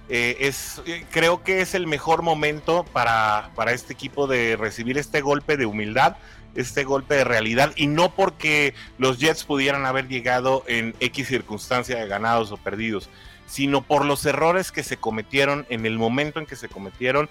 [0.09, 4.99] Eh, es, eh, creo que es el mejor momento para, para este equipo de recibir
[4.99, 6.17] este golpe de humildad,
[6.53, 11.97] este golpe de realidad, y no porque los Jets pudieran haber llegado en X circunstancia
[11.97, 13.09] de ganados o perdidos,
[13.47, 17.27] sino por los errores que se cometieron en el momento en que se cometieron,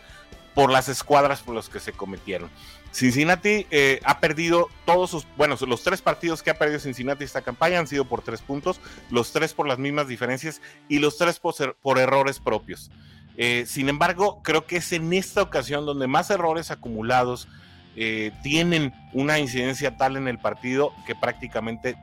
[0.54, 2.50] por las escuadras por los que se cometieron.
[2.92, 7.40] Cincinnati eh, ha perdido todos sus, bueno, los tres partidos que ha perdido Cincinnati esta
[7.40, 11.40] campaña han sido por tres puntos, los tres por las mismas diferencias y los tres
[11.40, 12.90] por, errores propios.
[13.38, 17.48] Eh, sin embargo, creo que es en esta ocasión donde más errores acumulados
[17.96, 21.96] eh, tienen una incidencia tal en el partido que prácticamente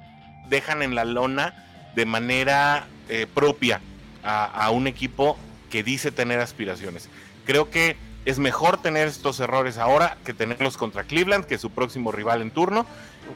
[0.49, 2.87] dejan en la lona de manera
[3.33, 3.81] propia
[4.21, 5.35] a un equipo
[5.71, 7.09] que dice tener aspiraciones.
[7.45, 11.69] Creo que es mejor tener estos errores ahora que tenerlos contra Cleveland, que es su
[11.71, 12.85] próximo rival en turno,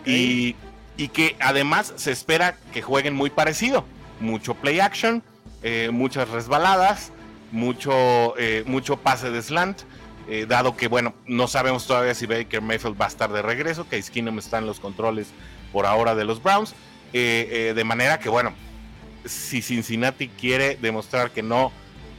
[0.05, 0.55] y,
[1.13, 3.85] que además se espera que jueguen muy parecido.
[4.19, 5.23] Mucho play action,
[5.63, 7.11] eh, muchas resbaladas,
[7.51, 9.81] mucho, eh, mucho pase de slant.
[10.29, 13.87] Eh, dado que, bueno, no sabemos todavía si Baker Mayfield va a estar de regreso,
[13.89, 15.27] que Skinner está en los controles
[15.73, 16.75] por ahora de los Browns.
[17.11, 18.53] de manera que, bueno,
[19.25, 21.71] si Cincinnati quiere demostrar que no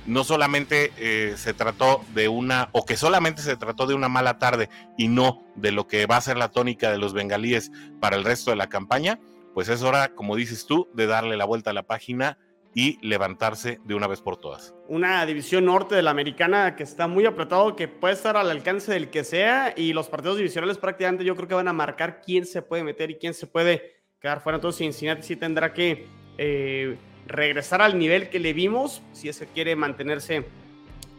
[0.07, 4.39] no solamente eh, se trató de una, o que solamente se trató de una mala
[4.39, 8.17] tarde y no de lo que va a ser la tónica de los bengalíes para
[8.17, 9.19] el resto de la campaña,
[9.55, 12.39] pues es hora, como dices tú, de darle la vuelta a la página
[12.75, 14.75] y levantarse de una vez por todas.
[14.89, 18.93] Una división norte de la americana que está muy apretado, que puede estar al alcance
[18.93, 22.45] del que sea, y los partidos divisionales prácticamente yo creo que van a marcar quién
[22.47, 24.57] se puede meter y quién se puede quedar fuera.
[24.57, 26.24] Entonces Cincinnati sí tendrá que...
[26.39, 30.45] Eh, regresar al nivel que le vimos, si ese quiere mantenerse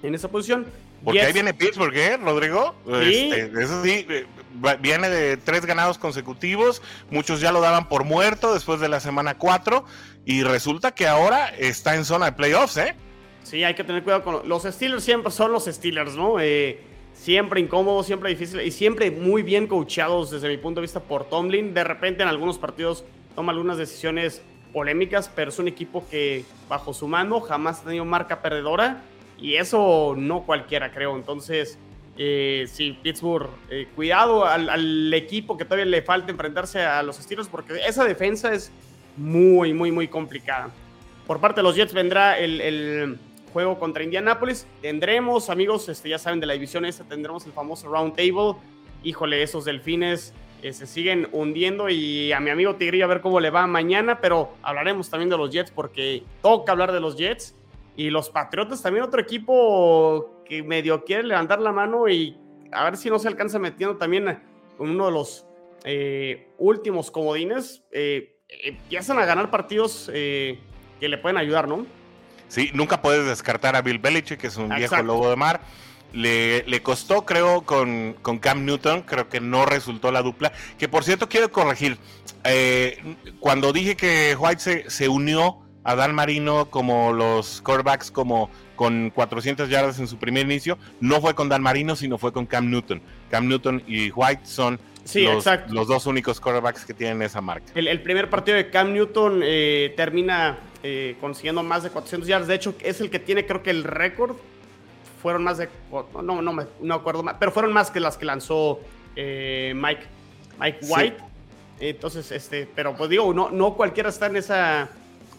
[0.03, 0.65] en esa posición.
[1.03, 2.75] Porque ahí viene Pittsburgh, ¿eh, Rodrigo?
[2.87, 4.07] Este, eso sí,
[4.79, 9.37] viene de tres ganados consecutivos, muchos ya lo daban por muerto después de la semana
[9.37, 9.85] 4
[10.25, 12.95] y resulta que ahora está en zona de playoffs, ¿eh?
[13.43, 16.39] Sí, hay que tener cuidado con los Steelers, siempre son los Steelers, ¿no?
[16.39, 16.79] Eh,
[17.13, 21.29] siempre incómodos, siempre difíciles y siempre muy bien coachados desde mi punto de vista por
[21.29, 21.73] Tomlin.
[21.73, 24.41] De repente en algunos partidos toma algunas decisiones
[24.75, 29.01] polémicas, pero es un equipo que bajo su mando jamás ha tenido marca perdedora
[29.37, 31.15] y eso no cualquiera creo.
[31.15, 31.79] Entonces,
[32.17, 37.47] eh, sí, Pittsburgh, eh, cuidado al, equipo que todavía le falta enfrentarse a los Steelers
[37.47, 38.69] porque esa defensa es
[39.15, 40.69] muy, muy, muy complicada.
[41.25, 43.17] Por parte de los Jets vendrá el
[43.53, 44.67] juego contra Indianapolis.
[44.81, 48.59] Tendremos, amigos, este, ya saben de la división esta, tendremos el famoso round table.
[49.01, 50.33] Híjole, esos delfines
[50.65, 54.19] eh, se siguen hundiendo y a mi amigo Tigrillo a ver cómo le va mañana,
[54.19, 57.53] pero hablaremos también de los Jets porque toca hablar de los Jets.
[57.95, 62.35] Y los Patriotas también otro equipo que medio quiere levantar la mano y
[62.71, 64.39] a ver si no se alcanza metiendo también
[64.75, 65.45] con uno de los
[65.83, 67.83] eh, últimos comodines.
[67.91, 70.57] Eh, empiezan a ganar partidos que
[70.99, 71.85] le pueden ayudar, ¿no?
[72.47, 75.61] Sí, nunca puedes descartar a Bill Belichick, que es un viejo lobo de mar.
[76.15, 80.51] Le, le costó, creo, con, con, Cam Newton, creo que no resultó la dupla.
[80.77, 81.97] Que por cierto, quiero corregir.
[82.45, 88.49] Eh, cuando dije que White se, se, unió a Dan Marino como los quarterbacks, como
[88.75, 92.45] con 400 yardas en su primer inicio, no fue con Dan Marino, sino fue con
[92.45, 93.01] Cam Newton.
[93.29, 94.79] Cam Newton y White son
[95.13, 97.71] los, los, dos únicos quarterbacks que tienen esa marca.
[97.75, 102.47] El, el primer partido de Cam Newton eh, termina eh, consiguiendo más de 400 yardas.
[102.47, 104.35] De hecho, es el que tiene, creo que el récord.
[105.25, 105.69] Fueron más de.
[106.21, 108.79] No, no, me, no acuerdo más, pero fueron más que las que lanzó
[109.15, 110.03] eh, Mike,
[110.59, 111.17] Mike White.
[111.79, 114.87] Entonces, este, pero pues digo, no, no cualquiera está en esa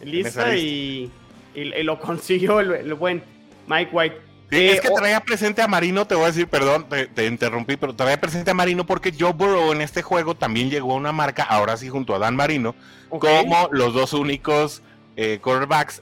[0.03, 1.09] lista, Y,
[1.55, 3.23] lo consiguió el, buen
[3.65, 4.17] Mike White.
[4.51, 8.19] es que traía presente a Marino, te voy a decir, perdón, te, interrumpí, pero traía
[8.19, 11.77] presente a Marino porque Joe Burrow en este juego también llegó a una marca, ahora
[11.77, 12.75] sí junto a Dan Marino,
[13.07, 14.81] como los dos únicos
[15.17, 15.41] eh,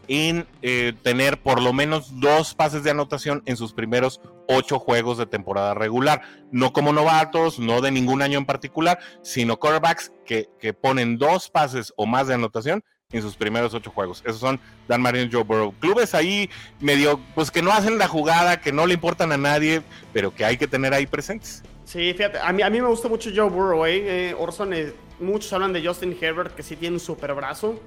[0.10, 5.18] en eh, tener por lo menos dos pases de anotación en sus primeros ocho juegos
[5.18, 6.22] de temporada regular.
[6.52, 11.50] No como novatos, no de ningún año en particular, sino quarterbacks que, que ponen dos
[11.50, 14.22] pases o más de anotación en sus primeros ocho juegos.
[14.26, 15.74] Esos son Dan Marino y Joe Burrow.
[15.80, 16.50] Clubes ahí
[16.82, 20.44] medio, pues que no hacen la jugada, que no le importan a nadie, pero que
[20.44, 21.64] hay que tener ahí presentes.
[21.86, 24.30] Sí, fíjate, a mí, a mí me gusta mucho Joe Burrow, ¿eh?
[24.30, 24.74] eh Orson,
[25.22, 27.80] muchos hablan de Justin Herbert, que sí tiene un super brazo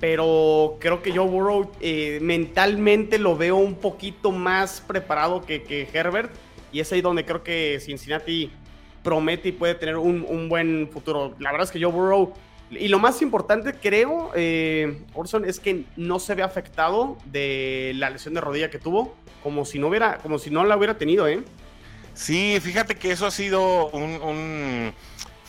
[0.00, 6.32] pero creo que Joe Burrow eh, mentalmente lo veo un poquito más preparado que, Herbert
[6.72, 8.50] y es ahí donde creo que Cincinnati
[9.02, 11.34] promete y puede tener un, buen futuro.
[11.38, 12.32] La verdad es que Joe Burrow,
[12.70, 18.08] y lo más importante creo, eh, Orson, es que no se ve afectado de la
[18.08, 21.28] lesión de rodilla que tuvo, como si no, hubiera, como si no la hubiera tenido,
[21.28, 21.42] ¿eh?
[22.14, 24.92] Sí, fíjate que eso ha sido un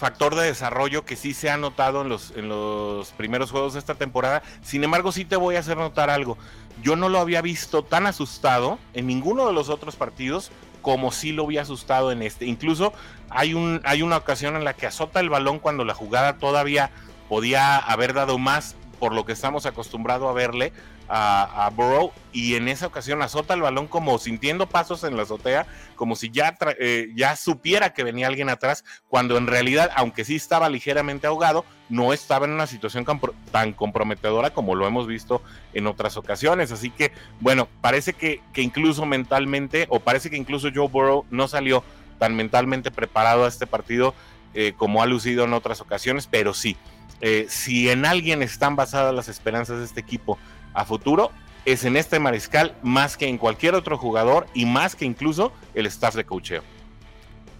[0.02, 3.80] factor de desarrollo que sí se ha notado en los, en los primeros juegos de
[3.80, 4.42] esta temporada.
[4.64, 6.40] Sin embargo, sí te voy a hacer notar algo.
[6.82, 11.34] Yo no lo había visto tan asustado en ninguno de los otros partidos como sí
[11.34, 12.48] lo había asustado en este.
[12.48, 12.94] Incluso
[13.30, 16.90] hay, un, hay una ocasión en la que azota el balón cuando la jugada todavía
[17.30, 20.74] podía haber dado más por lo que estamos acostumbrados a verle
[21.14, 25.66] a, Burrow y en esa ocasión azota el balón como sintiendo pasos en la azotea,
[25.96, 30.38] como si ya, eh, ya supiera que venía alguien atrás, cuando en realidad, aunque sí
[30.38, 33.06] estaba ligeramente ahogado, no estaba en una situación
[33.52, 35.42] tan comprometedora como lo hemos visto
[35.74, 36.72] en otras ocasiones.
[36.72, 41.50] Así que, bueno, parece que, que incluso mentalmente, o parece que incluso Joe Burrow no
[41.50, 41.84] salió
[42.18, 44.14] tan mentalmente preparado a este partido
[44.54, 46.78] eh, como ha lucido en otras ocasiones, pero sí,
[47.22, 50.38] eh, si en alguien están basadas las esperanzas de este equipo
[50.74, 51.32] a futuro
[51.66, 55.86] es en este mariscal más que en cualquier otro jugador y más que incluso el
[55.86, 56.64] staff de cocheo.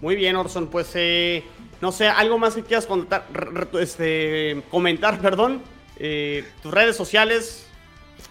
[0.00, 1.44] Muy bien, Orson, pues eh,
[1.80, 3.24] no sé, algo más que quieras contar,
[3.80, 5.62] este, comentar, perdón,
[5.98, 7.66] eh, tus redes sociales.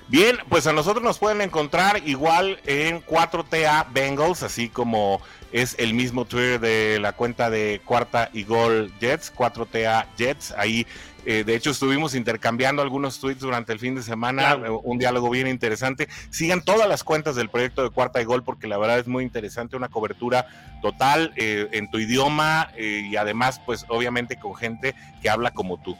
[0.07, 5.21] Bien, pues a nosotros nos pueden encontrar igual en 4TA Bengals, así como
[5.53, 10.85] es el mismo Twitter de la cuenta de Cuarta y Gol Jets, 4TA Jets, ahí
[11.25, 15.29] eh, de hecho, estuvimos intercambiando algunos tweets durante el fin de semana, eh, un diálogo
[15.29, 16.07] bien interesante.
[16.29, 19.23] Sigan todas las cuentas del proyecto de Cuarta y Gol porque la verdad es muy
[19.23, 20.47] interesante, una cobertura
[20.81, 25.95] total eh, en tu idioma y además, pues obviamente con gente que habla como tú.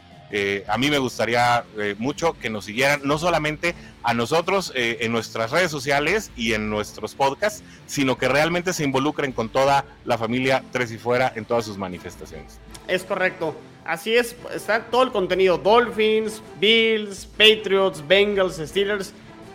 [0.68, 1.64] a mí me gustaría
[2.00, 7.14] mucho que nos siguieran, no solamente a nosotros en nuestras redes sociales y en nuestros
[7.14, 11.66] podcasts, sino que realmente se involucren con toda la familia Tres y Fuera en todas
[11.66, 12.58] sus manifestaciones.
[12.88, 13.56] Es correcto.
[13.86, 15.58] Así es, está todo el contenido.
[15.58, 19.14] Dolphins, Bills, Patriots, Bengals, Steelers.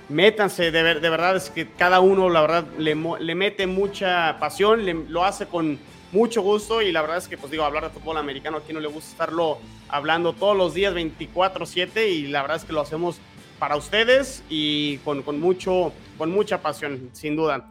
[0.09, 2.95] Métanse, de, de verdad es que cada uno, la verdad, le,
[3.35, 5.79] mete mucha pasión, lo hace con
[6.13, 8.79] mucho gusto y la verdad es que, pues digo, hablar de fútbol americano, aquí no
[8.79, 9.59] le gusta estarlo
[9.89, 13.19] hablando todos los días 24/7 y la verdad es que lo hacemos
[13.59, 17.69] para ustedes y con, mucho, con mucha pasión, sin duda.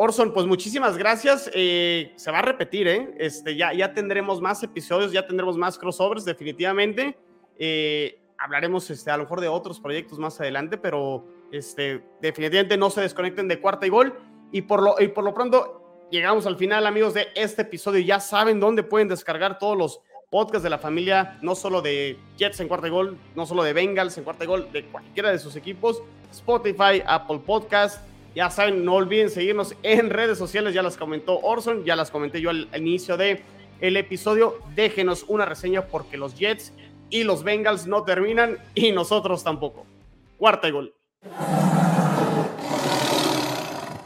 [0.00, 1.50] Orson, pues muchísimas gracias.
[1.54, 3.16] Eh, se va a repetir, ¿eh?
[3.18, 7.18] Este, ya, tendremos más episodios, ya tendremos más crossovers, definitivamente.
[7.58, 12.90] Eh, hablaremos este, a lo mejor de otros proyectos más adelante, pero este, definitivamente no
[12.90, 14.16] se desconecten de cuarta y gol.
[14.52, 17.98] Y por, lo, y por lo pronto, llegamos al final, amigos, de este episodio.
[17.98, 22.60] Ya saben dónde pueden descargar todos los podcasts de la familia, no solo de Jets
[22.60, 25.40] en cuarta y gol, no solo de Bengals en cuarta y gol, de cualquiera de
[25.40, 30.96] sus equipos, Spotify, Apple Podcast ya saben, no olviden seguirnos en redes sociales, ya las
[30.96, 33.42] comentó Orson, ya las comenté yo al, inicio de
[33.80, 34.58] el episodio.
[34.74, 36.72] Déjenos una reseña porque los Jets
[37.10, 39.86] y los Bengals no terminan y nosotros tampoco.
[40.36, 40.94] Cuarta y gol.